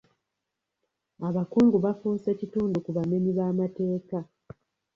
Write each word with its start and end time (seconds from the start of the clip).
Abakungu 1.27 1.77
bafuuse 1.85 2.29
kitundu 2.39 2.75
ku 2.85 2.89
bamenyi 2.97 3.31
b'amateeka. 3.37 4.17